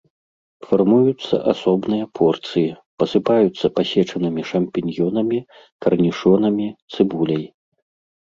Фармуюцца 0.69 1.35
асобныя 1.51 2.05
порцыі, 2.19 2.71
пасыпаюцца 3.03 3.65
пасечанымі 3.77 4.41
шампіньёнамі, 4.53 5.39
карнішонамі, 5.87 6.67
цыбуляй. 6.97 7.45